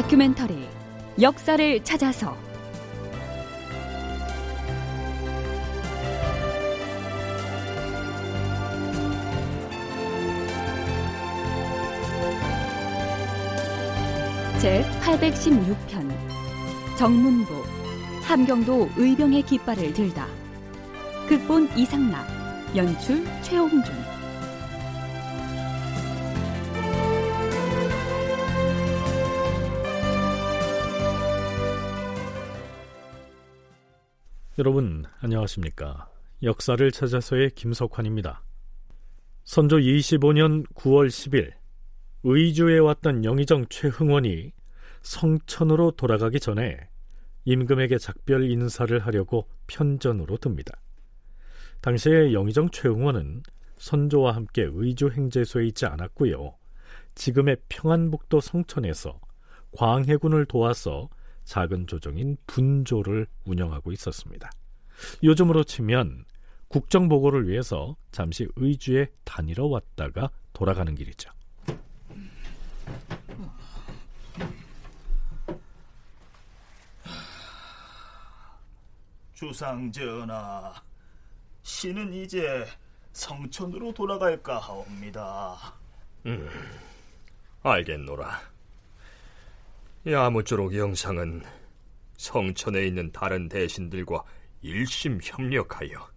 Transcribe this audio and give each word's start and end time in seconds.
다큐멘터리 0.00 0.66
역사를 1.20 1.84
찾아서. 1.84 2.34
제 14.58 14.82
816편 15.02 16.10
정문부 16.96 17.62
함경도 18.22 18.88
의병의 18.96 19.42
깃발을 19.42 19.92
들다. 19.92 20.26
극본 21.28 21.76
이상락 21.76 22.26
연출 22.74 23.22
최홍준 23.42 24.09
여러분 34.60 35.06
안녕하십니까 35.20 36.10
역사를 36.42 36.90
찾아서의 36.90 37.52
김석환입니다 37.52 38.42
선조 39.42 39.78
25년 39.78 40.70
9월 40.74 41.06
10일 41.06 41.52
의주에 42.24 42.76
왔던 42.76 43.24
영의정 43.24 43.64
최흥원이 43.70 44.52
성천으로 45.00 45.92
돌아가기 45.92 46.40
전에 46.40 46.76
임금에게 47.46 47.96
작별 47.96 48.50
인사를 48.50 48.98
하려고 48.98 49.48
편전으로 49.66 50.36
듭니다. 50.36 50.78
당시에 51.80 52.34
영의정 52.34 52.68
최흥원은 52.68 53.42
선조와 53.78 54.34
함께 54.34 54.68
의주 54.70 55.08
행제소에 55.08 55.68
있지 55.68 55.86
않았고요. 55.86 56.54
지금의 57.14 57.56
평안북도 57.70 58.42
성천에서 58.42 59.18
광해군을 59.72 60.44
도와서 60.44 61.08
작은 61.50 61.88
조정인 61.88 62.36
분조를 62.46 63.26
운영하고 63.44 63.90
있었습니다. 63.90 64.48
요즘으로 65.24 65.64
치면 65.64 66.24
국정 66.68 67.08
보고를 67.08 67.48
위해서 67.48 67.96
잠시 68.12 68.46
의주에 68.54 69.08
다니러 69.24 69.66
왔다가 69.66 70.30
돌아가는 70.52 70.94
길이죠. 70.94 71.28
주상전하, 79.34 80.72
신은 81.64 82.12
이제 82.12 82.64
성천으로 83.12 83.92
돌아갈까 83.92 84.60
하옵니다. 84.60 85.74
음, 86.26 86.48
알겠노라. 87.64 88.40
이 90.06 90.14
아무쪼록 90.14 90.74
영상은 90.74 91.42
성천에 92.16 92.86
있는 92.86 93.12
다른 93.12 93.50
대신들과 93.50 94.24
일심 94.62 95.18
협력하여 95.22 96.08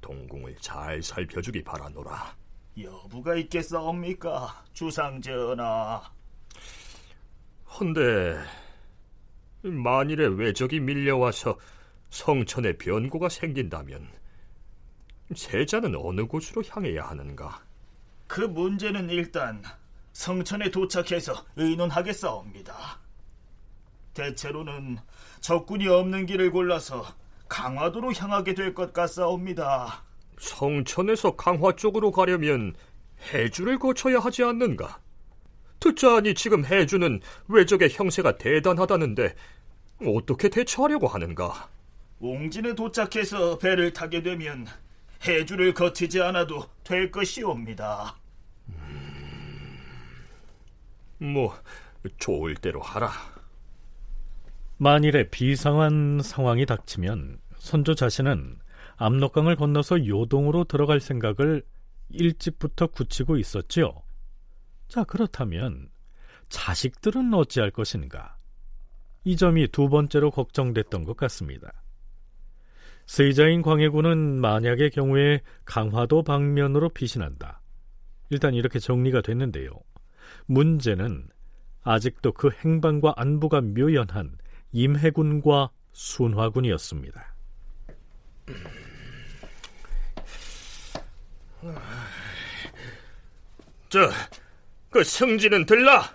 동궁을 0.00 0.56
잘 0.60 1.02
살펴주기 1.02 1.62
바라노라. 1.62 2.34
여부가 2.80 3.34
있겠사옵니까, 3.36 4.64
주상전하? 4.72 6.02
헌데 7.78 8.38
만일에 9.60 10.28
외적이 10.28 10.80
밀려와서 10.80 11.58
성천에 12.08 12.78
변고가 12.78 13.28
생긴다면 13.28 14.08
세자는 15.36 15.96
어느 15.96 16.24
곳으로 16.26 16.62
향해야 16.66 17.04
하는가? 17.08 17.62
그 18.26 18.40
문제는 18.40 19.10
일단 19.10 19.62
성천에 20.12 20.70
도착해서 20.70 21.44
의논하겠사옵니다. 21.56 23.02
대체로는 24.14 24.98
적군이 25.40 25.88
없는 25.88 26.26
길을 26.26 26.50
골라서 26.50 27.04
강화도로 27.48 28.12
향하게 28.12 28.54
될 28.54 28.74
것 28.74 28.92
같사옵니다. 28.92 30.04
성천에서 30.38 31.36
강화 31.36 31.72
쪽으로 31.76 32.10
가려면 32.10 32.74
해주를 33.32 33.78
거쳐야 33.78 34.18
하지 34.18 34.42
않는가? 34.42 34.98
듣자하니 35.80 36.34
지금 36.34 36.64
해주는 36.64 37.20
외적의 37.48 37.90
형세가 37.90 38.38
대단하다는데 38.38 39.34
어떻게 40.06 40.48
대처하려고 40.48 41.06
하는가? 41.08 41.68
옹진에 42.20 42.74
도착해서 42.74 43.58
배를 43.58 43.92
타게 43.92 44.22
되면 44.22 44.66
해주를 45.26 45.74
거치지 45.74 46.20
않아도 46.22 46.64
될 46.84 47.10
것이옵니다. 47.10 48.16
음, 48.68 49.78
뭐 51.18 51.56
좋을 52.18 52.54
대로 52.56 52.80
하라. 52.80 53.12
만일에 54.82 55.30
비상한 55.30 56.20
상황이 56.24 56.66
닥치면 56.66 57.38
선조 57.54 57.94
자신은 57.94 58.58
압록강을 58.96 59.54
건너서 59.54 60.08
요동으로 60.08 60.64
들어갈 60.64 60.98
생각을 60.98 61.62
일찍부터 62.08 62.88
굳히고 62.88 63.36
있었지요. 63.36 64.02
자, 64.88 65.04
그렇다면 65.04 65.88
자식들은 66.48 67.32
어찌할 67.32 67.70
것인가? 67.70 68.36
이 69.22 69.36
점이 69.36 69.68
두 69.68 69.88
번째로 69.88 70.32
걱정됐던 70.32 71.04
것 71.04 71.16
같습니다. 71.16 71.72
세자인 73.06 73.62
광해군은 73.62 74.40
만약의 74.40 74.90
경우에 74.90 75.42
강화도 75.64 76.24
방면으로 76.24 76.88
피신한다. 76.88 77.60
일단 78.30 78.52
이렇게 78.54 78.80
정리가 78.80 79.20
됐는데요. 79.20 79.70
문제는 80.46 81.28
아직도 81.84 82.32
그 82.32 82.50
행방과 82.50 83.14
안부가 83.16 83.60
묘연한 83.60 84.38
임해군과 84.72 85.70
순화군이었습니다. 85.92 87.34
저, 93.88 94.10
그 94.90 95.04
승진은 95.04 95.66
들라. 95.66 96.14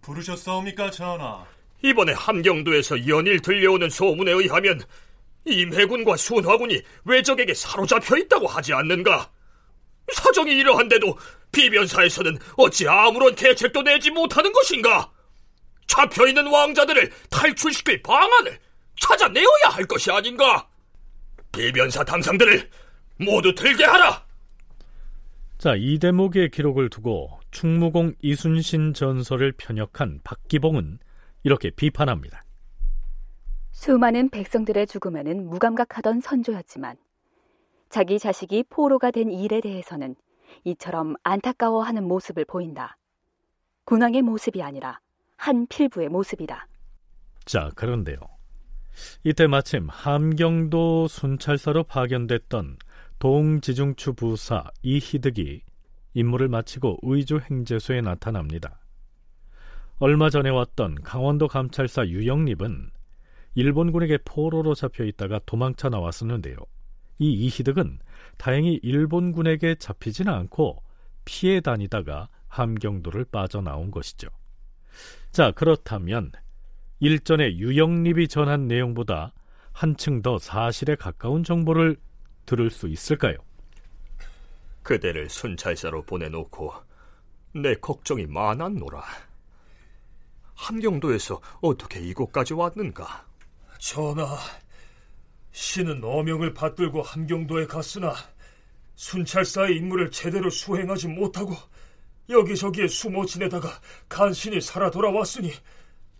부르셨사옵니까, 0.00 0.90
전하? 0.90 1.46
이번에 1.82 2.12
함경도에서 2.12 3.06
연일 3.06 3.40
들려오는 3.40 3.90
소문에 3.90 4.32
의하면 4.32 4.80
임해군과 5.44 6.16
순화군이 6.16 6.82
외적에게 7.04 7.52
사로잡혀 7.54 8.16
있다고 8.16 8.46
하지 8.46 8.72
않는가? 8.72 9.30
사정이 10.14 10.52
이러한데도 10.52 11.16
비변사에서는 11.52 12.38
어찌 12.56 12.86
아무런 12.88 13.34
대책도 13.34 13.82
내지 13.82 14.10
못하는 14.10 14.52
것인가? 14.52 15.10
잡혀있는 15.86 16.46
왕자들을 16.46 17.10
탈출시킬 17.30 18.02
방안을 18.02 18.58
찾아내어야 19.00 19.68
할 19.70 19.84
것이 19.84 20.10
아닌가? 20.10 20.68
비변사 21.52 22.04
당상들을 22.04 22.68
모두 23.18 23.54
들게 23.54 23.84
하라! 23.84 24.26
자, 25.56 25.74
이 25.76 25.98
대목의 25.98 26.50
기록을 26.50 26.88
두고 26.88 27.40
충무공 27.50 28.14
이순신 28.22 28.94
전설을 28.94 29.52
편역한 29.52 30.20
박기봉은 30.22 31.00
이렇게 31.42 31.70
비판합니다. 31.70 32.44
수많은 33.72 34.28
백성들의 34.30 34.86
죽음에는 34.86 35.48
무감각하던 35.48 36.20
선조였지만 36.20 36.96
자기 37.88 38.18
자식이 38.18 38.64
포로가 38.68 39.10
된 39.10 39.30
일에 39.30 39.60
대해서는 39.60 40.14
이처럼 40.64 41.14
안타까워하는 41.22 42.04
모습을 42.04 42.44
보인다. 42.44 42.96
군왕의 43.84 44.22
모습이 44.22 44.62
아니라 44.62 45.00
한 45.36 45.66
필부의 45.66 46.08
모습이다. 46.08 46.68
자, 47.44 47.70
그런데요. 47.74 48.18
이때 49.24 49.46
마침 49.46 49.88
함경도 49.88 51.08
순찰사로 51.08 51.84
파견됐던 51.84 52.76
동지중추 53.18 54.14
부사 54.14 54.64
이희득이 54.82 55.62
임무를 56.14 56.48
마치고 56.48 56.98
의주 57.02 57.38
행제소에 57.38 58.00
나타납니다. 58.00 58.80
얼마 59.98 60.30
전에 60.30 60.50
왔던 60.50 61.02
강원도 61.02 61.48
감찰사 61.48 62.06
유영립은 62.06 62.90
일본군에게 63.54 64.18
포로로 64.24 64.74
잡혀 64.74 65.04
있다가 65.04 65.40
도망쳐 65.46 65.88
나왔었는데요. 65.88 66.56
이 67.18 67.32
이희득은 67.32 67.98
다행히 68.36 68.78
일본군에게 68.82 69.76
잡히지는 69.76 70.32
않고 70.32 70.82
피해 71.24 71.60
다니다가 71.60 72.28
함경도를 72.48 73.26
빠져나온 73.26 73.90
것이죠. 73.90 74.28
자, 75.30 75.52
그렇다면 75.52 76.32
일전에 77.00 77.56
유영립이 77.56 78.28
전한 78.28 78.66
내용보다 78.66 79.32
한층 79.72 80.22
더 80.22 80.38
사실에 80.38 80.96
가까운 80.96 81.44
정보를 81.44 81.96
들을 82.46 82.70
수 82.70 82.88
있을까요? 82.88 83.36
그대를 84.82 85.28
순찰사로 85.28 86.02
보내놓고 86.02 86.72
내 87.54 87.74
걱정이 87.74 88.26
많았노라. 88.26 89.02
함경도에서 90.54 91.40
어떻게 91.60 92.00
이곳까지 92.00 92.54
왔는가? 92.54 93.26
전하, 93.78 94.36
신은 95.58 96.04
어명을 96.04 96.54
받들고 96.54 97.02
함경도에 97.02 97.66
갔으나 97.66 98.14
순찰사의 98.94 99.76
임무를 99.78 100.08
제대로 100.12 100.48
수행하지 100.48 101.08
못하고 101.08 101.52
여기저기에 102.28 102.86
숨어 102.86 103.26
지내다가 103.26 103.68
간신히 104.08 104.60
살아 104.60 104.88
돌아왔으니 104.88 105.52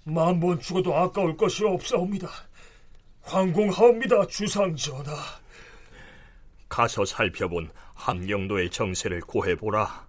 만번 0.02 0.58
죽어도 0.58 0.92
아까울 0.92 1.36
것이 1.36 1.64
없사옵니다. 1.64 2.28
황공하옵니다, 3.22 4.26
주상 4.26 4.74
전하. 4.74 5.14
가서 6.68 7.04
살펴본 7.04 7.70
함경도의 7.94 8.70
정세를 8.70 9.20
고해보라. 9.20 10.08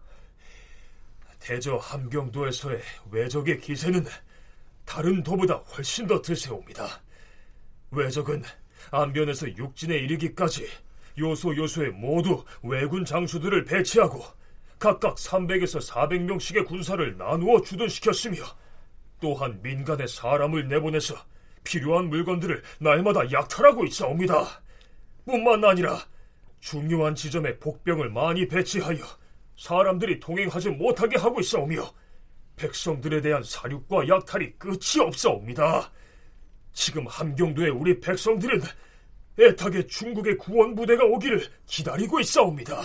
대저 1.38 1.76
함경도에서의 1.76 2.82
외적의 3.12 3.60
기세는 3.60 4.08
다른 4.86 5.22
도보다 5.22 5.54
훨씬 5.54 6.08
더 6.08 6.20
드세옵니다. 6.20 7.00
외적은 7.92 8.44
안변에서 8.92 9.56
육진에 9.58 9.96
이르기까지 9.98 10.68
요소 11.18 11.56
요소에 11.56 11.90
모두 11.90 12.44
왜군 12.64 13.06
장수들을 13.06 13.66
배치하고 13.66 14.24
각각 14.78 15.16
300에서 15.16 15.86
400명씩의 15.90 16.66
군사를 16.66 17.18
나누어 17.18 17.62
주둔시켰으며 17.62 18.44
또한 19.20 19.60
민간에 19.62 20.08
사람을 20.08 20.68
내보내서 20.70 21.16
필요한 21.64 22.10
물건들을 22.10 22.64
날마다 22.80 23.30
약탈하고 23.32 23.86
있사옵니다. 23.86 24.62
뿐만 25.26 25.64
아니라 25.66 26.00
중요한 26.62 27.16
지점에 27.16 27.58
복병을 27.60 28.10
많이 28.10 28.48
배치하여 28.48 29.00
사람들이 29.58 30.20
통행하지 30.20 30.70
못하게 30.70 31.18
하고 31.18 31.42
있사오며 31.42 31.92
백성들에 32.56 33.22
대한 33.22 33.44
사륙과 33.44 34.08
약탈이 34.08 34.54
끝이 34.58 35.02
없사옵니다. 35.02 35.92
지금 36.80 37.06
함경도의 37.08 37.72
우리 37.72 38.00
백성들은 38.00 38.62
애타게 39.38 39.86
중국의 39.88 40.38
구원 40.38 40.74
부대가 40.76 41.04
오기를 41.04 41.46
기다리고 41.66 42.22
있사옵니다. 42.22 42.82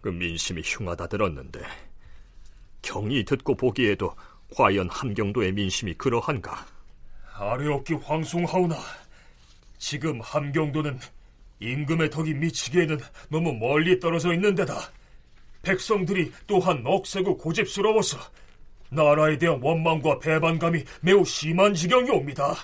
그 0.00 0.08
민심이 0.08 0.62
흉하다 0.64 1.08
들었는데 1.08 1.60
경이 2.80 3.26
듣고 3.26 3.54
보기에도 3.54 4.16
과연 4.56 4.88
함경도의 4.88 5.52
민심이 5.52 5.92
그러한가? 5.94 6.66
아래없기 7.34 7.92
황송하오나 7.92 8.76
지금 9.76 10.18
함경도는 10.22 10.98
임금의 11.60 12.08
덕이 12.08 12.32
미치기에는 12.32 12.98
너무 13.28 13.52
멀리 13.52 14.00
떨어져 14.00 14.32
있는 14.32 14.54
데다 14.54 14.80
백성들이 15.60 16.32
또한 16.46 16.82
억세고 16.86 17.36
고집스러워서 17.36 18.16
나라에 18.92 19.38
대한 19.38 19.58
원망과 19.62 20.18
배반감이 20.18 20.84
매우 21.00 21.24
심한 21.24 21.74
지경이 21.74 22.10
옵니다. 22.10 22.54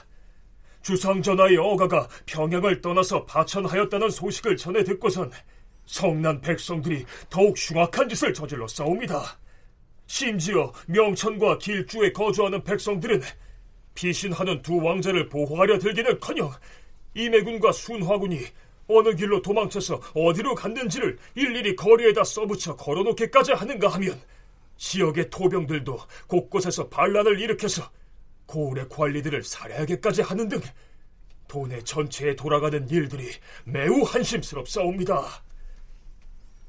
주상전하의 0.83 1.57
어가가 1.57 2.07
평양을 2.27 2.81
떠나서 2.81 3.25
파천하였다는 3.25 4.11
소식을 4.11 4.57
전해 4.57 4.85
듣고선 4.85 5.31
성난 5.87 6.41
백성들이 6.41 7.05
더욱 7.31 7.55
흉악한 7.57 8.09
짓을 8.09 8.33
저질러 8.33 8.69
싸웁니다. 8.69 9.39
심지어 10.07 10.73
명천과 10.87 11.59
길주에 11.59 12.13
거주하는 12.13 12.63
백성들은 12.63 13.23
피신하는 13.95 14.63
두 14.63 14.77
왕자를 14.77 15.29
보호하려 15.29 15.79
들기는커녕 15.79 16.51
임해군과 17.15 17.73
순화군이 17.73 18.41
어느 18.87 19.15
길로 19.15 19.43
도망쳐서 19.43 20.01
어디로 20.15 20.55
갔는지를 20.55 21.19
일일이 21.35 21.75
거리에다 21.75 22.25
써붙여 22.25 22.77
걸어놓기까지 22.77 23.53
하는가 23.53 23.89
하면 23.89 24.19
지역의 24.79 25.29
토병들도 25.29 25.99
곳곳에서 26.27 26.89
반란을 26.89 27.41
일으켜서 27.41 27.91
고을의 28.47 28.89
관리들을 28.89 29.43
살해하기까지 29.43 30.23
하는 30.23 30.49
등 30.49 30.61
돈의 31.49 31.85
전체에 31.85 32.35
돌아가는 32.35 32.89
일들이 32.89 33.29
매우 33.65 34.03
한심스럽사옵니다. 34.03 35.23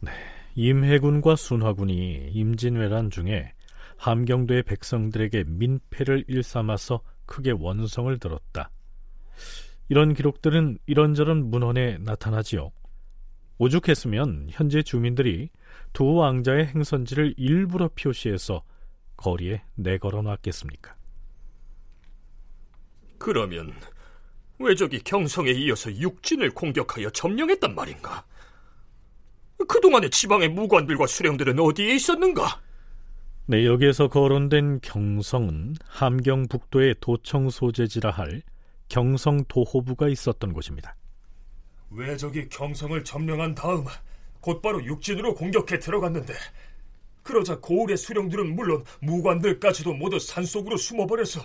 네, 0.02 0.12
임해군과 0.56 1.36
순화군이 1.36 2.32
임진왜란 2.34 3.12
중에 3.12 3.54
함경도의 3.98 4.64
백성들에게 4.64 5.46
민폐를 5.48 6.26
일삼아서 6.28 7.02
크게 7.26 7.52
원성을 7.52 8.18
들었다. 8.18 8.72
이런 9.90 10.14
기록들은 10.14 10.78
이런저런 10.86 11.50
문헌에 11.50 11.98
나타나지요. 12.00 12.72
오죽했으면 13.58 14.48
현재 14.50 14.82
주민들이 14.82 15.50
두 15.94 16.16
왕자의 16.16 16.68
행선지를 16.68 17.36
일부러 17.38 17.90
표시해서 17.90 18.64
거리에 19.18 19.62
내걸어 19.76 20.22
놨겠습니까? 20.22 20.96
그러면 23.18 23.74
왜적이 24.60 25.00
경성에 25.00 25.52
이어서 25.52 25.92
육진을 25.94 26.52
공격하여 26.52 27.10
점령했단 27.12 27.76
말인가? 27.76 28.26
그동안의 29.68 30.10
지방의 30.10 30.50
무관들과 30.50 31.06
수령들은 31.08 31.60
어디에 31.60 31.96
있었는가? 31.96 32.62
네, 33.46 33.66
여기에서 33.66 34.08
거론된 34.08 34.80
경성은 34.82 35.76
함경 35.84 36.48
북도의 36.48 36.96
도청 37.02 37.50
소재지라 37.50 38.12
할 38.12 38.42
경성 38.90 39.44
도호부가 39.48 40.08
있었던 40.08 40.54
곳입니다. 40.54 40.96
왜적이 41.90 42.48
경성을 42.50 43.04
점령한 43.04 43.56
다음 43.56 43.86
곧바로 44.42 44.84
육진으로 44.84 45.36
공격해 45.36 45.80
들어갔는데 45.80 46.34
그러자 47.24 47.60
고을의 47.60 47.98
수령들은 47.98 48.56
물론 48.56 48.84
무관들까지도 49.02 49.94
모두 49.94 50.18
산속으로 50.20 50.78
숨어버려서 50.78 51.42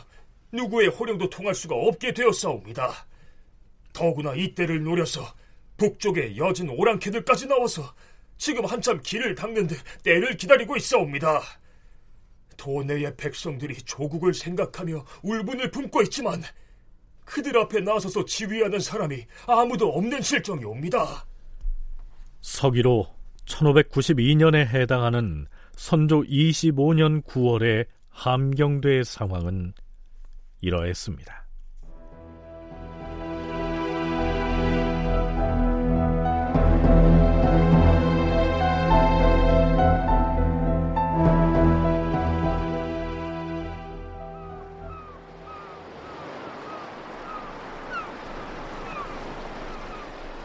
누구의 0.52 0.88
호령도 0.88 1.28
통할 1.30 1.54
수가 1.54 1.74
없게 1.74 2.14
되었사옵니다. 2.14 3.06
더구나 3.92 4.34
이때를 4.34 4.82
노려서 4.82 5.34
북쪽의 5.76 6.38
여진 6.38 6.68
오랑캐들까지 6.68 7.46
나와서 7.46 7.94
지금 8.36 8.64
한참 8.64 9.00
길을 9.02 9.34
닦는 9.34 9.66
듯 9.66 9.78
때를 10.02 10.36
기다리고 10.36 10.76
있사옵니다. 10.76 11.42
도내의 12.56 13.16
백성들이 13.16 13.74
조국을 13.82 14.32
생각하며 14.32 15.04
울분을 15.22 15.70
품고 15.70 16.02
있지만 16.02 16.42
그들 17.24 17.58
앞에 17.58 17.80
나서서 17.80 18.24
지휘하는 18.24 18.80
사람이 18.80 19.26
아무도 19.46 19.88
없는 19.90 20.22
실정이 20.22 20.64
옵니다. 20.64 21.26
서기로 22.44 23.06
1592년에 23.46 24.66
해당하는 24.66 25.46
선조 25.76 26.20
25년 26.20 27.24
9월의 27.24 27.86
함경도의 28.10 29.04
상황은 29.04 29.72
이러했습니다. 30.60 31.43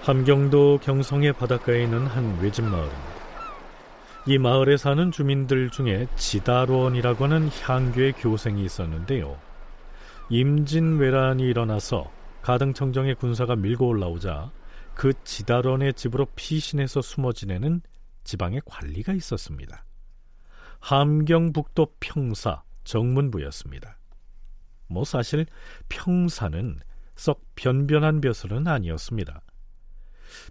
함경도 0.10 0.80
경성의 0.82 1.34
바닷가에 1.34 1.84
있는 1.84 2.08
한 2.08 2.40
외집 2.42 2.66
마을입니다. 2.66 3.14
이 4.26 4.40
마을에 4.40 4.76
사는 4.76 5.12
주민들 5.12 5.70
중에 5.70 6.08
지다론이라고 6.16 7.26
하는 7.26 7.48
향교의 7.62 8.14
교생이 8.14 8.66
있었는데요. 8.66 9.38
임진왜란이 10.32 11.44
일어나서 11.44 12.12
가등청정의 12.42 13.14
군사가 13.14 13.56
밀고 13.56 13.88
올라오자 13.88 14.52
그 14.96 15.14
지다론의 15.24 15.94
집으로 15.94 16.26
피신해서 16.36 17.04
숨어 17.04 17.32
지내는 17.32 17.82
지방의 18.24 18.64
관리가 18.66 19.14
있었습니다. 19.14 19.86
함경북도 20.80 21.86
평사 22.00 22.64
정문부였습니다. 22.84 24.00
뭐 24.88 25.04
사실 25.04 25.46
평사는 25.88 26.80
썩 27.14 27.44
변변한 27.54 28.22
벼슬은 28.22 28.68
아니었습니다. 28.68 29.44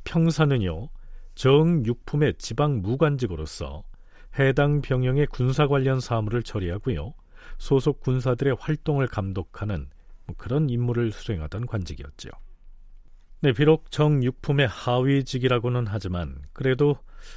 평사는요 0.05 0.89
정육품의 1.35 2.35
지방 2.39 2.83
무관직으로서 2.83 3.85
해당 4.39 4.81
병영의 4.81 5.27
군사 5.27 5.67
관련 5.67 6.01
사무를 6.01 6.43
처리하고요 6.43 7.15
소속 7.59 8.01
군사들의 8.01 8.57
활동을 8.59 9.07
감독하는 9.07 9.89
뭐 10.27 10.37
그런 10.37 10.69
임무를 10.69 11.13
수행하던 11.13 11.67
관직이었죠. 11.67 12.31
네, 13.41 13.53
비록 13.53 13.91
정육품의 13.91 14.67
하위직이라고는 14.67 15.87
하지만 15.87 16.43
그래도 16.53 16.97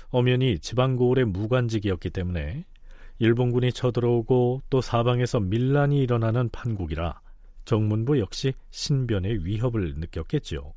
엄연히 0.09 0.59
지방고을의 0.59 1.25
무관직이었기 1.25 2.09
때문에 2.09 2.65
일본군이 3.19 3.71
쳐들어오고 3.71 4.63
또 4.69 4.81
사방에서 4.81 5.39
밀란이 5.39 6.01
일어나는 6.01 6.49
판국이라 6.49 7.21
정문부 7.65 8.19
역시 8.19 8.53
신변의 8.71 9.45
위협을 9.45 9.93
느꼈겠지요. 9.97 10.73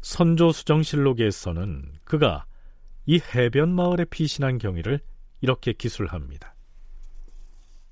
선조수정실록에서는 0.00 1.92
그가 2.04 2.44
이 3.06 3.20
해변 3.34 3.74
마을에 3.74 4.04
피신한 4.04 4.58
경위를 4.58 5.00
이렇게 5.40 5.72
기술합니다. 5.72 6.54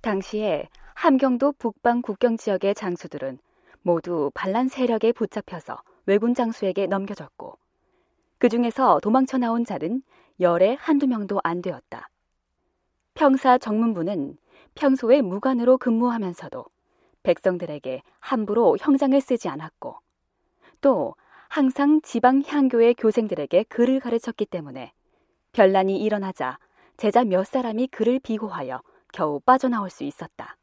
당시에 0.00 0.68
함경도 0.94 1.52
북방 1.52 2.02
국경 2.02 2.36
지역의 2.36 2.74
장수들은 2.74 3.38
모두 3.82 4.30
반란 4.34 4.68
세력에 4.68 5.12
붙잡혀서 5.12 5.82
왜군 6.06 6.34
장수에게 6.34 6.86
넘겨졌고 6.86 7.58
그 8.38 8.48
중에서 8.48 9.00
도망쳐 9.02 9.38
나온 9.38 9.64
자는 9.64 10.02
열에 10.40 10.76
한두 10.80 11.06
명도 11.06 11.40
안 11.44 11.60
되었다. 11.60 12.08
평사 13.14 13.58
정문부는 13.58 14.38
평소에 14.74 15.20
무관으로 15.20 15.78
근무하면서도 15.78 16.64
백성들에게 17.22 18.02
함부로 18.18 18.76
형장을 18.80 19.20
쓰지 19.20 19.48
않았고 19.48 19.98
또 20.80 21.14
항상 21.50 22.00
지방 22.02 22.44
향교의 22.46 22.94
교생들에게 22.94 23.64
글을 23.64 23.98
가르쳤기 23.98 24.46
때문에 24.46 24.92
변란이 25.50 26.00
일어나자 26.00 26.60
제자 26.96 27.24
몇 27.24 27.44
사람이 27.44 27.88
그를 27.88 28.20
비호하여 28.20 28.80
겨우 29.12 29.40
빠져나올 29.40 29.90
수 29.90 30.04
있었다. 30.04 30.56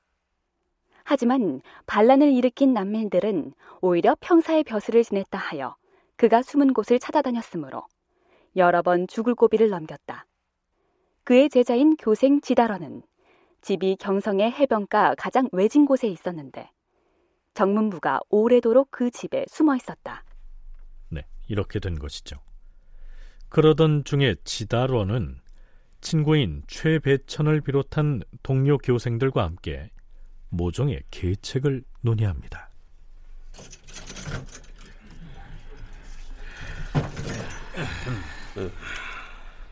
하지만 1.04 1.62
반란을 1.88 2.32
일으킨 2.32 2.72
난민들은 2.74 3.52
오히려 3.82 4.16
평사의 4.22 4.64
벼슬을 4.64 5.04
지냈다 5.04 5.38
하여 5.38 5.76
그가 6.16 6.42
숨은 6.42 6.72
곳을 6.72 7.00
찾아다녔으므로 7.00 7.84
여러 8.56 8.82
번 8.82 9.08
죽을 9.08 9.36
고비를 9.36 9.70
넘겼다. 9.70 10.26
그의 11.26 11.50
제자인 11.50 11.98
교생 11.98 12.40
지다러는 12.40 13.04
집이 13.60 13.98
경성의 14.00 14.54
해변가 14.54 15.16
가장 15.18 15.50
외진 15.52 15.86
곳에 15.86 16.08
있었는데 16.08 16.72
정문부가 17.56 18.22
오래도록 18.30 18.88
그 18.90 19.12
집에 19.12 19.44
숨어 19.50 19.76
있었다. 19.76 20.24
네, 21.48 21.54
이렇게 21.54 21.80
된 21.80 22.00
것이죠. 22.00 22.38
그러던 23.50 24.04
중에 24.04 24.36
지다러는 24.44 25.40
친구인 26.02 26.64
최배천을 26.68 27.62
비롯한 27.62 28.22
동료 28.44 28.78
교생들과 28.78 29.44
함께 29.44 29.90
모종의 30.50 31.04
계책을 31.12 31.84
논의합니다. 32.02 32.70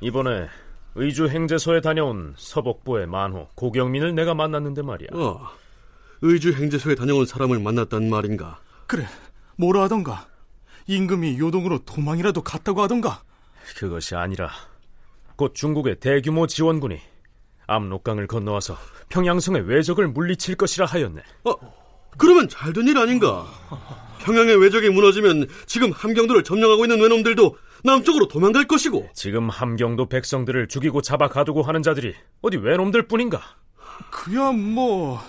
이번에 0.01 0.47
의주 0.95 1.27
행제소에 1.27 1.81
다녀온 1.81 2.33
서복부의 2.37 3.07
만호 3.07 3.49
고경민을 3.55 4.15
내가 4.15 4.33
만났는데 4.33 4.81
말이야. 4.81 5.09
어, 5.13 5.47
의주 6.21 6.53
행제소에 6.53 6.95
다녀온 6.95 7.25
사람을 7.25 7.59
만났단 7.59 8.09
말인가? 8.09 8.59
그래, 8.87 9.05
뭐라 9.57 9.83
하던가? 9.83 10.27
임금이 10.87 11.39
요동으로 11.39 11.79
도망이라도 11.79 12.41
갔다고 12.41 12.81
하던가? 12.81 13.21
그것이 13.77 14.15
아니라 14.15 14.49
곧 15.35 15.53
중국의 15.55 15.99
대규모 15.99 16.47
지원군이 16.47 16.99
압록강을 17.67 18.27
건너와서 18.27 18.77
평양성의 19.09 19.67
외적을 19.67 20.07
물리칠 20.07 20.55
것이라 20.55 20.85
하였네. 20.85 21.21
어, 21.45 21.53
그러면 22.17 22.47
잘 22.47 22.73
된 22.73 22.87
일 22.87 22.97
아닌가? 22.97 23.45
평양의 24.19 24.55
외적이 24.61 24.89
무너지면 24.89 25.47
지금 25.65 25.91
함경도를 25.91 26.43
점령하고 26.43 26.85
있는 26.85 26.99
외놈들도 27.01 27.57
남쪽으로 27.83 28.27
도망갈 28.27 28.65
것이고 28.65 29.09
지금 29.13 29.49
함경도 29.49 30.07
백성들을 30.07 30.67
죽이고 30.67 31.01
잡아 31.01 31.27
가두고 31.27 31.61
하는 31.63 31.83
자들이 31.83 32.15
어디 32.41 32.57
외놈들 32.57 33.07
뿐인가? 33.07 33.41
그야 34.11 34.51
뭐 34.51 35.19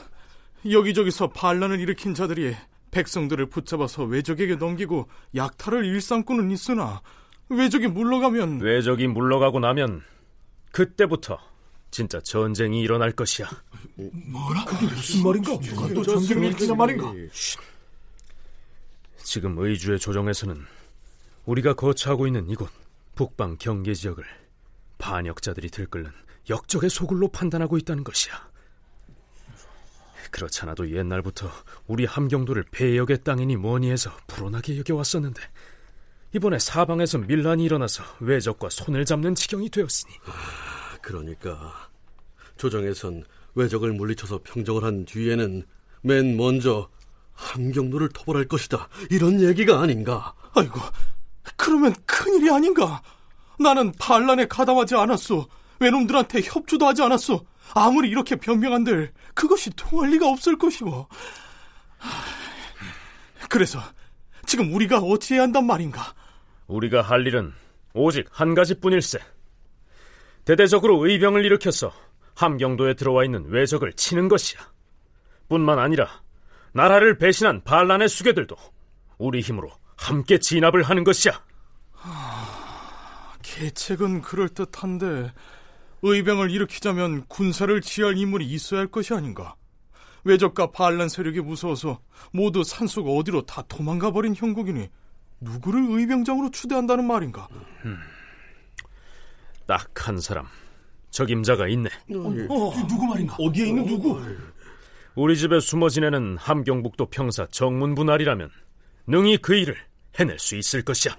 여기저기서 0.71 1.29
반란을 1.29 1.81
일으킨 1.81 2.15
자들이 2.15 2.55
백성들을 2.97 3.47
붙잡아서 3.47 4.05
외적에게 4.05 4.57
넘기고 4.57 5.07
약탈을 5.35 5.85
일삼고는 5.85 6.51
있으나 6.51 7.03
외적이 7.51 7.89
물러가면 7.89 8.61
외적이 8.61 9.09
물러가고 9.09 9.61
나면 9.61 10.03
그때부터 10.73 11.39
진짜 11.91 12.21
전쟁이 12.21 12.81
일어날 12.81 13.13
것이야. 13.13 13.49
뭐라? 13.97 14.65
그게 14.65 14.87
무슨 14.87 15.23
말인가? 15.23 15.59
누가 15.61 15.89
또 15.95 16.03
전쟁을 16.03 16.45
일으키냐 16.47 16.75
말인가? 16.75 17.13
지금 19.19 19.59
의주의 19.59 19.99
조정에서는 19.99 20.65
우리가 21.45 21.75
거처하고 21.75 22.27
있는 22.27 22.49
이곳 22.49 22.71
북방 23.15 23.57
경계 23.59 23.93
지역을 23.93 24.25
반역자들이 24.99 25.69
들끓는 25.69 26.11
역적의 26.49 26.89
소굴로 26.89 27.29
판단하고 27.29 27.77
있다는 27.77 28.05
것이야. 28.05 28.35
그렇잖아도 30.37 30.91
옛날부터 30.95 31.51
우리 31.87 32.05
함경도를 32.05 32.67
배역의 32.71 33.25
땅이니 33.25 33.57
뭐니 33.57 33.91
해서 33.91 34.11
불온하게 34.27 34.79
여겨왔었는데 34.79 35.41
이번에 36.35 36.59
사방에서 36.59 37.19
밀란이 37.19 37.65
일어나서 37.65 38.05
외적과 38.21 38.69
손을 38.69 39.07
잡는 39.07 39.35
지경이 39.35 39.71
되었으니. 39.71 40.13
아, 40.27 40.99
그러니까. 41.01 41.89
조정에선 42.59 43.25
외적을 43.55 43.95
물리쳐서 43.95 44.41
평정을 44.45 44.85
한 44.85 45.07
뒤에는 45.07 45.65
맨 46.03 46.37
먼저 46.37 46.91
함경도를 47.33 48.11
토벌할 48.11 48.47
것이다. 48.47 48.89
이런 49.11 49.41
얘기가 49.41 49.81
아닌가? 49.81 50.35
아이고 50.55 50.79
그러면 51.57 51.95
큰일이 52.05 52.51
아닌가? 52.51 53.01
나는 53.59 53.91
반란에 53.99 54.47
가담하지 54.47 54.97
않았소. 54.97 55.49
외놈들한테 55.81 56.43
협조도 56.43 56.87
하지 56.87 57.03
않았소 57.03 57.47
아무리 57.75 58.09
이렇게 58.09 58.37
변명한들 58.37 59.13
그것이 59.35 59.71
통할 59.71 60.11
리가 60.11 60.29
없을 60.29 60.57
것이고 60.57 61.09
그래서 63.49 63.81
지금 64.47 64.73
우리가 64.75 64.99
어찌해야 64.99 65.43
한단 65.43 65.67
말인가? 65.67 66.15
우리가 66.67 67.03
할 67.03 67.27
일은 67.27 67.53
오직 67.95 68.27
한 68.31 68.55
가지뿐일세. 68.55 69.19
대대적으로 70.45 71.07
의병을 71.07 71.45
일으켜서 71.45 71.93
함경도에 72.37 72.95
들어와 72.95 73.25
있는 73.25 73.47
외적을 73.47 73.93
치는 73.95 74.29
것이야. 74.29 74.61
뿐만 75.49 75.79
아니라 75.79 76.09
나라를 76.73 77.19
배신한 77.19 77.65
반란의 77.65 78.09
수괴들도 78.09 78.57
우리 79.19 79.41
힘으로 79.41 79.73
함께 79.97 80.39
진압을 80.39 80.83
하는 80.83 81.05
것이야. 81.05 81.43
하... 81.93 82.57
계책은 83.43 84.23
그럴듯한데 84.23 85.33
의병을 86.07 86.51
일으키자면 86.51 87.27
군사를 87.27 87.81
지할 87.81 88.17
인물이 88.17 88.47
있어야 88.47 88.81
할 88.81 88.87
것이 88.87 89.13
아닌가. 89.15 89.55
외적과 90.25 90.71
반란 90.73 91.09
세력이 91.09 91.41
무서워서 91.41 92.01
모두 92.33 92.65
산속 92.65 93.09
어디로 93.09 93.47
다 93.47 93.63
도망가 93.63 94.11
버린 94.11 94.35
형국이니 94.35 94.89
누구를 95.41 95.85
의병장으로 95.89 96.51
추대한다는 96.51 97.07
말인가? 97.07 97.47
음, 97.85 97.99
딱한 99.67 100.21
사람 100.21 100.47
적임자가 101.11 101.69
있네. 101.69 101.89
어, 102.15 102.19
어, 102.51 102.87
누구 102.89 103.07
말인가? 103.07 103.37
어디에 103.39 103.69
있는 103.69 103.87
누구? 103.87 104.21
우리 105.15 105.37
집에 105.37 105.61
숨어 105.61 105.89
지내는 105.89 106.37
함경북도 106.39 107.07
평사 107.07 107.47
정문분할이라면 107.47 108.51
능히 109.07 109.39
그 109.39 109.55
일을 109.55 109.77
해낼 110.19 110.39
수 110.39 110.57
있을 110.57 110.83
것이야. 110.83 111.17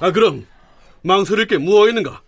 아 0.00 0.10
그럼 0.12 0.46
망설일 1.02 1.46
게 1.46 1.58
무엇 1.58 1.88
있는가? 1.88 2.22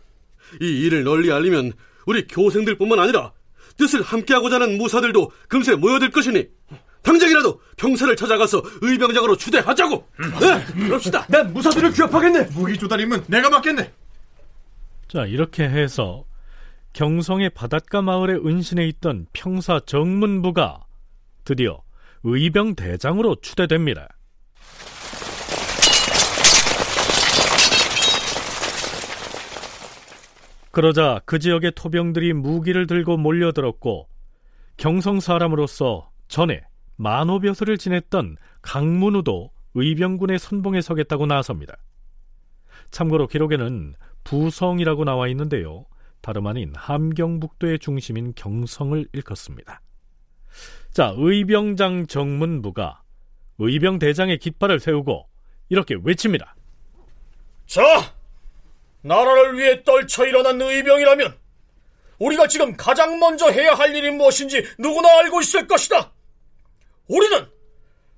이 0.60 0.84
일을 0.84 1.04
널리 1.04 1.32
알리면 1.32 1.72
우리 2.06 2.26
교생들뿐만 2.26 2.98
아니라 2.98 3.32
뜻을 3.76 4.02
함께하고자 4.02 4.56
하는 4.56 4.78
무사들도 4.78 5.30
금세 5.48 5.74
모여들 5.74 6.10
것이니 6.10 6.46
당장이라도 7.02 7.60
평사를 7.76 8.16
찾아가서 8.16 8.62
의병장으로 8.80 9.36
추대하자고. 9.36 10.08
음. 10.20 10.32
네, 10.40 10.64
그럽시다. 10.86 11.24
난 11.28 11.52
무사들을 11.52 11.92
규합하겠네. 11.92 12.48
무기 12.52 12.76
조달임은 12.76 13.24
내가 13.28 13.48
맡겠네. 13.48 13.92
자 15.08 15.24
이렇게 15.24 15.64
해서 15.64 16.24
경성의 16.94 17.50
바닷가 17.50 18.02
마을에 18.02 18.34
은신해 18.34 18.86
있던 18.88 19.26
평사 19.32 19.78
정문부가 19.78 20.84
드디어 21.44 21.80
의병 22.24 22.74
대장으로 22.74 23.36
추대됩니다. 23.40 24.08
그러자 30.76 31.22
그 31.24 31.38
지역의 31.38 31.72
토병들이 31.74 32.34
무기를 32.34 32.86
들고 32.86 33.16
몰려들었고 33.16 34.10
경성 34.76 35.20
사람으로서 35.20 36.10
전에 36.28 36.64
만호벼슬을 36.96 37.78
지냈던 37.78 38.36
강문우도 38.60 39.52
의병군의 39.72 40.38
선봉에 40.38 40.82
서겠다고 40.82 41.24
나섭니다. 41.24 41.78
참고로 42.90 43.26
기록에는 43.26 43.94
부성이라고 44.24 45.04
나와 45.04 45.28
있는데요. 45.28 45.86
다름 46.20 46.46
아닌 46.46 46.74
함경북도의 46.76 47.78
중심인 47.78 48.34
경성을 48.36 49.08
일컫습니다. 49.14 49.80
자, 50.92 51.14
의병장 51.16 52.06
정문부가 52.06 53.00
의병 53.56 53.98
대장의 53.98 54.36
깃발을 54.36 54.80
세우고 54.80 55.26
이렇게 55.70 55.96
외칩니다. 56.04 56.54
자, 57.64 58.14
나라를 59.06 59.56
위해 59.56 59.84
떨쳐 59.84 60.26
일어난 60.26 60.60
의병이라면 60.60 61.38
우리가 62.18 62.48
지금 62.48 62.76
가장 62.76 63.18
먼저 63.18 63.48
해야 63.48 63.74
할 63.74 63.94
일이 63.94 64.10
무엇인지 64.10 64.64
누구나 64.78 65.18
알고 65.20 65.40
있을 65.40 65.66
것이다. 65.66 66.12
우리는 67.08 67.48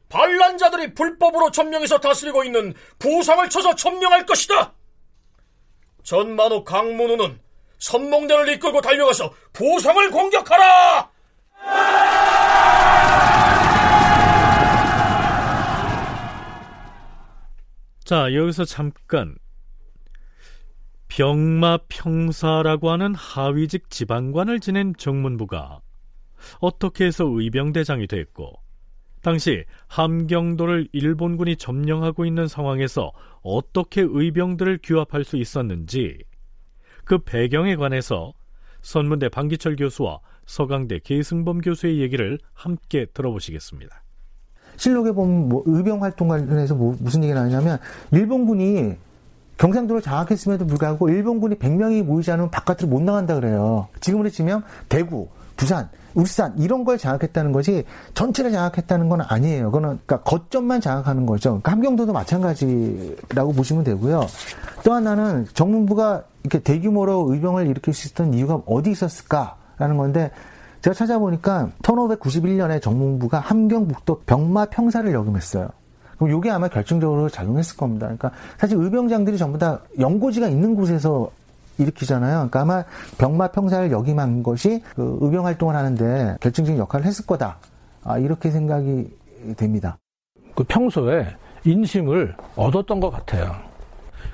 반란자들이 0.08 0.94
불법으로 0.94 1.50
점령해서 1.50 1.98
다스리고 1.98 2.44
있는 2.44 2.74
부상을 2.98 3.50
쳐서 3.50 3.74
점령할 3.74 4.24
것이다. 4.24 4.72
전만호 6.04 6.64
강문우는 6.64 7.38
선몽대를 7.78 8.48
이끌고 8.54 8.80
달려가서 8.80 9.34
부상을 9.52 10.10
공격하라! 10.10 11.10
자, 18.04 18.32
여기서 18.32 18.64
잠깐 18.64 19.36
병마 21.08 21.78
평사라고 21.88 22.90
하는 22.90 23.14
하위직 23.14 23.90
지방관을 23.90 24.60
지낸 24.60 24.94
정문부가 24.96 25.80
어떻게 26.60 27.06
해서 27.06 27.24
의병대장이 27.26 28.06
됐고 28.06 28.52
당시 29.22 29.64
함경도를 29.88 30.88
일본군이 30.92 31.56
점령하고 31.56 32.24
있는 32.24 32.46
상황에서 32.46 33.12
어떻게 33.42 34.02
의병들을 34.06 34.80
규합할 34.82 35.24
수 35.24 35.36
있었는지 35.36 36.18
그 37.04 37.18
배경에 37.18 37.74
관해서 37.74 38.32
선문대 38.82 39.28
방기철 39.30 39.76
교수와 39.76 40.20
서강대 40.46 41.00
계승범 41.00 41.60
교수의 41.60 42.00
얘기를 42.00 42.38
함께 42.54 43.06
들어보시겠습니다. 43.12 44.02
실록에 44.76 45.10
보면 45.10 45.48
뭐 45.48 45.62
의병 45.66 46.02
활동 46.02 46.28
관련해서 46.28 46.74
뭐 46.74 46.94
무슨 47.00 47.24
얘기가 47.24 47.40
나오냐면 47.40 47.78
일본군이 48.12 48.94
경상도를 49.58 50.00
장악했음에도 50.02 50.66
불구하고 50.66 51.08
일본군이 51.08 51.56
100명이 51.56 52.02
모이지 52.02 52.30
않으면 52.30 52.50
바깥으로 52.50 52.88
못 52.88 53.02
나간다 53.02 53.34
그래요. 53.34 53.88
지금으로 54.00 54.30
치면 54.30 54.62
대구, 54.88 55.28
부산, 55.56 55.88
울산 56.14 56.54
이런 56.56 56.84
걸 56.84 56.96
장악했다는 56.96 57.52
거지 57.52 57.84
전체를 58.14 58.52
장악했다는 58.52 59.08
건 59.08 59.20
아니에요. 59.20 59.66
그거는 59.66 59.98
그러니까 60.06 60.22
거점만 60.22 60.80
장악하는 60.80 61.26
거죠. 61.26 61.50
그러니까 61.50 61.72
함경도도 61.72 62.12
마찬가지라고 62.12 63.52
보시면 63.52 63.84
되고요. 63.84 64.26
또 64.84 64.92
하나는 64.92 65.46
정문부가 65.54 66.24
이렇게 66.44 66.60
대규모로 66.60 67.32
의병을 67.32 67.66
일으킬 67.66 67.92
수 67.92 68.08
있었던 68.08 68.34
이유가 68.34 68.62
어디 68.66 68.90
있었을까라는 68.92 69.96
건데 69.96 70.30
제가 70.82 70.94
찾아보니까 70.94 71.70
1591년에 71.82 72.80
정문부가 72.80 73.40
함경북도 73.40 74.22
병마 74.26 74.66
평사를 74.66 75.12
역임했어요. 75.12 75.68
그럼 76.18 76.36
이게 76.36 76.50
아마 76.50 76.68
결정적으로 76.68 77.28
작용했을 77.28 77.76
겁니다. 77.76 78.06
그러니까 78.06 78.32
사실 78.58 78.76
의병장들이 78.78 79.38
전부 79.38 79.58
다 79.58 79.80
연고지가 79.98 80.48
있는 80.48 80.74
곳에서 80.74 81.30
일으키잖아요. 81.78 82.48
그러니까 82.50 82.60
아마 82.60 82.84
병마 83.18 83.48
평사를 83.48 83.90
역임한 83.90 84.42
것이 84.42 84.82
그 84.96 85.18
의병 85.20 85.46
활동을 85.46 85.76
하는데 85.76 86.36
결정적인 86.40 86.78
역할을 86.80 87.06
했을 87.06 87.24
거다. 87.24 87.58
아, 88.02 88.18
이렇게 88.18 88.50
생각이 88.50 89.08
됩니다. 89.56 89.98
그 90.54 90.64
평소에 90.64 91.26
인심을 91.64 92.34
얻었던 92.56 92.98
것 92.98 93.10
같아요. 93.10 93.54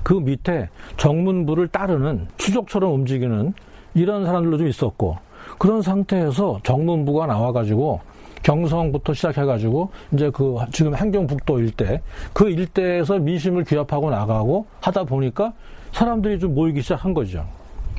그 0.02 0.14
밑에 0.14 0.68
정문부를 0.96 1.68
따르는 1.68 2.28
추적처럼 2.36 2.92
움직이는 2.92 3.52
이런 3.94 4.24
사람들도 4.24 4.58
좀 4.58 4.66
있었고 4.66 5.18
그런 5.58 5.82
상태에서 5.82 6.60
정문부가 6.62 7.26
나와가지고 7.26 8.00
경성부터 8.44 9.14
시작해가지고 9.14 9.90
이제 10.12 10.30
그 10.30 10.56
지금 10.70 10.94
한경북도 10.94 11.58
일대 11.58 12.00
그 12.32 12.48
일대에서 12.48 13.18
민심을 13.18 13.64
규합하고 13.64 14.10
나가고 14.10 14.66
하다 14.80 15.04
보니까 15.04 15.52
사람들이 15.90 16.38
좀 16.38 16.54
모이기 16.54 16.82
시작한 16.82 17.12
거죠. 17.12 17.44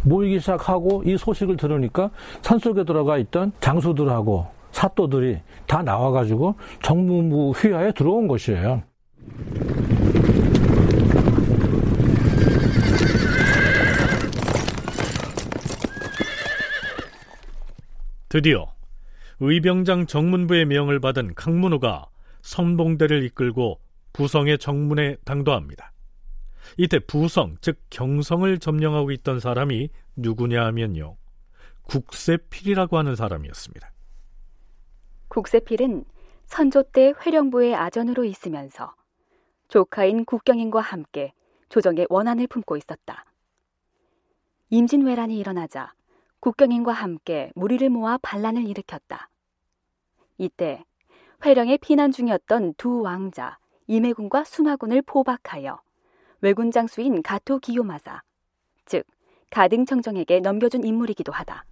모이기 0.04 0.40
시작하고 0.40 1.04
이 1.06 1.18
소식을 1.18 1.58
들으니까 1.58 2.12
산속에 2.44 2.86
들어가 2.86 3.18
있던 3.18 3.52
장수들하고 3.60 4.46
사또들이 4.72 5.40
다 5.66 5.82
나와가지고 5.82 6.56
정문부 6.84 7.52
휘하에 7.52 7.92
들어온 7.92 8.28
것이에요. 8.28 8.84
드디어 18.30 18.75
의병장 19.40 20.08
정문부의 20.08 20.66
명을 20.66 21.00
받은 21.00 21.36
강문호가 21.36 22.08
선봉대를 22.42 23.24
이끌고 23.24 23.80
부성의 24.14 24.60
정문에 24.60 25.18
당도합니다. 25.26 25.92
이때 26.78 27.00
부성, 27.00 27.58
즉 27.62 27.78
경성을 27.90 28.58
점령하고 28.60 29.12
있던 29.12 29.40
사람이 29.40 29.90
누구냐 30.16 30.66
하면요. 30.66 31.18
국세필이라고 31.84 32.98
하는 32.98 33.16
사람이었습니다. 33.16 33.92
국세필은 35.28 36.06
선조 36.46 36.84
때 36.84 37.14
회령부의 37.26 37.76
아전으로 37.76 38.24
있으면서 38.24 38.94
조카인 39.68 40.26
국경인과 40.26 40.80
함께 40.80 41.34
조정의 41.70 42.08
원한을 42.10 42.48
품고 42.48 42.78
있었다. 42.78 43.26
임진왜란이 44.70 45.38
일어나자 45.38 45.94
국경인과 46.46 46.92
함께 46.92 47.52
무리를 47.56 47.90
모아 47.90 48.20
반란을 48.22 48.68
일으켰다. 48.68 49.32
이때 50.38 50.86
회령에 51.44 51.78
피난 51.78 52.12
중이었던 52.12 52.76
두 52.78 53.02
왕자 53.02 53.58
임해군과 53.88 54.44
순화군을 54.44 55.02
포박하여 55.02 55.82
왜군 56.42 56.70
장수인 56.70 57.24
가토 57.24 57.58
기요마사, 57.58 58.22
즉 58.86 59.08
가등청정에게 59.50 60.42
넘겨준 60.42 60.84
인물이기도 60.84 61.32
하다. 61.32 61.66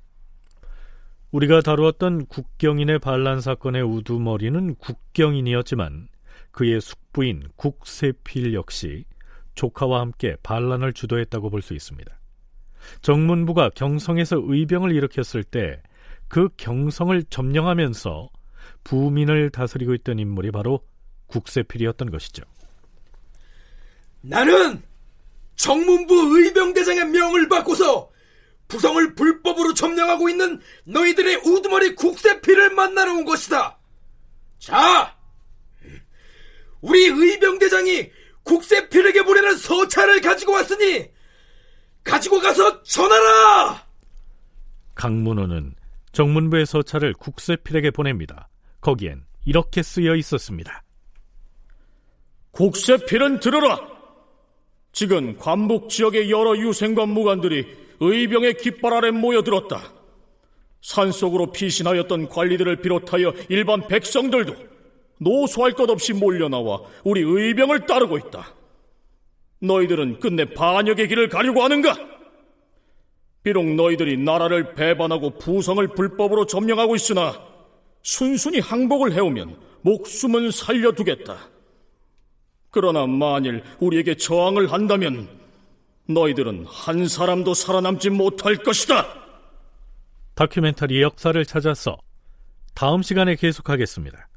우리가 1.30 1.62
다루었던 1.62 2.26
국경인의 2.26 2.98
반란 2.98 3.42
사건의 3.42 3.84
우두머리는 3.84 4.74
국경인이었지만 4.78 6.08
그의 6.52 6.82
숙부인 6.82 7.44
국세필 7.58 8.56
역시 8.56 9.06
조카와 9.54 10.00
함께 10.00 10.36
반란을 10.42 10.94
주도했다고 10.94 11.52
볼 11.52 11.62
수 11.62 11.76
있습니다. 11.76 12.23
정문부가 13.02 13.72
경성에서 13.76 14.42
의병을 14.44 14.92
일으켰을 14.92 15.44
때 15.44 15.82
그 16.34 16.50
경성을 16.58 17.24
점령하면서 17.30 18.28
부민을 18.84 19.52
다스리고 19.52 19.94
있던 19.94 20.18
인물이 20.18 20.50
바로 20.50 20.84
국세필이었던 21.28 22.10
것이죠. 22.10 22.42
나는 24.22 24.82
정문부 25.56 26.40
의병대장의 26.40 27.06
명을 27.06 27.50
받고서 27.50 28.10
부성을 28.68 29.14
불법으로 29.14 29.76
점령하고 29.76 30.28
있는 30.28 30.60
너희들의 30.86 31.42
우두머리 31.46 31.94
국세필을 31.94 32.72
만나러 32.72 33.14
온 33.14 33.26
것이다. 33.26 33.78
자, 34.58 35.16
우리 36.82 37.06
의병대장이 37.06 38.10
국세필에게 38.42 39.22
보내는 39.22 39.56
서찰을 39.58 40.22
가지고 40.22 40.54
왔으니 40.54 41.12
가지고 42.04 42.40
가서 42.40 42.84
전하라! 42.84 43.84
강문호는 44.96 45.76
정문부의 46.12 46.66
서찰을 46.66 47.14
국세필에게 47.14 47.92
보냅니다. 47.92 48.50
거기엔 48.82 49.24
이렇게 49.46 49.82
쓰여 49.82 50.16
있었습니다. 50.16 50.84
국세필은 52.52 53.40
들어라! 53.40 53.80
지금 54.92 55.38
관북 55.38 55.90
지역의 55.90 56.30
여러 56.30 56.56
유생관 56.56 57.10
무관들이 57.10 57.66
의병의 58.00 58.58
깃발 58.58 58.94
아래 58.94 59.12
모여들었다. 59.12 59.82
산속으로 60.82 61.52
피신하였던 61.52 62.30
관리들을 62.30 62.82
비롯하여 62.82 63.34
일반 63.50 63.88
백성들도 63.88 64.56
노소할 65.20 65.72
것 65.72 65.90
없이 65.90 66.14
몰려나와 66.14 66.82
우리 67.04 67.22
의병을 67.22 67.86
따르고 67.86 68.18
있다. 68.18 68.54
너희들은 69.64 70.20
끝내 70.20 70.46
반역의 70.46 71.08
길을 71.08 71.30
가려고 71.30 71.64
하는가? 71.64 71.96
비록 73.44 73.66
너희들이 73.66 74.18
나라를 74.18 74.74
배반하고 74.74 75.38
부성을 75.38 75.86
불법으로 75.90 76.46
점령하고 76.46 76.96
있으나 76.96 77.42
순순히 78.02 78.60
항복을 78.60 79.14
해오면 79.14 79.58
목숨은 79.82 80.52
살려두겠다. 80.52 81.50
그러나 82.72 83.06
만일 83.06 83.64
우리에게 83.80 84.16
저항을 84.16 84.72
한다면 84.72 85.28
너희들은 86.08 86.66
한 86.68 87.08
사람도 87.08 87.54
살아남지 87.54 88.10
못할 88.10 88.58
것이다. 88.58 89.06
다큐멘터리 90.36 91.02
역사를 91.02 91.46
찾아서 91.46 91.98
다음 92.74 93.02
시간에 93.02 93.36
계속하겠습니다. 93.36 94.28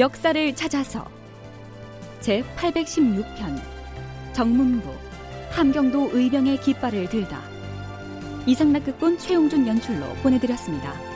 역사를 0.00 0.54
찾아서 0.54 1.04
제 2.20 2.42
816편 2.56 3.60
정문부 4.32 4.88
함경도 5.50 6.12
의병의 6.14 6.62
깃발을 6.62 7.10
들다 7.10 7.42
이상락극본 8.46 9.18
최용준 9.18 9.66
연출로 9.66 10.06
보내드렸습니다. 10.22 11.09